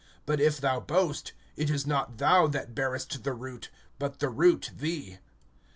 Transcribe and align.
But 0.25 0.41
if 0.41 0.59
thou 0.59 0.79
boast, 0.79 1.31
it 1.55 1.69
is 1.69 1.85
not 1.85 2.17
thou 2.17 2.47
that 2.47 2.73
bearest 2.73 3.23
the 3.23 3.33
root, 3.33 3.69
but 3.99 4.17
the 4.17 4.29
root 4.29 4.71
thee. 4.75 5.19